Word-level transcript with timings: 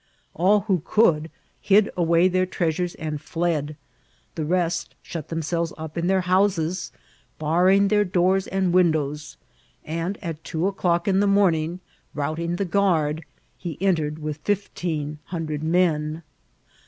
All 0.33 0.61
who 0.61 0.81
could 0.83 1.29
hid 1.61 1.91
away 1.95 2.27
their 2.27 2.47
treasures 2.47 2.95
and 2.95 3.21
fled; 3.21 3.77
the 4.33 4.45
rest 4.45 4.95
shut 5.03 5.27
themselves 5.29 5.73
up 5.77 5.95
in 5.95 6.07
their 6.07 6.21
houses, 6.21 6.91
barring 7.37 7.87
their 7.87 8.03
doors 8.03 8.47
and 8.47 8.73
windows, 8.73 9.37
and 9.85 10.17
at 10.23 10.43
two 10.43 10.65
o'clock 10.65 11.07
in 11.07 11.19
the 11.19 11.27
morning, 11.27 11.81
routing 12.15 12.55
the 12.55 12.65
guard, 12.65 13.23
he 13.59 13.77
entered 13.79 14.17
with 14.17 14.37
fifteen 14.37 15.19
hun* 15.25 15.45
dred 15.45 15.61
men. 15.61 16.23